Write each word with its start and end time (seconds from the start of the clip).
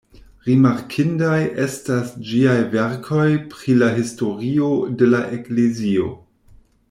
Rimarkindaj 0.47 1.41
estas 1.65 2.15
ĝiaj 2.29 2.55
verkoj 2.71 3.27
pri 3.53 3.77
la 3.83 3.91
historio 3.99 4.71
de 5.03 5.11
la 5.13 5.21
Eklezio. 5.39 6.09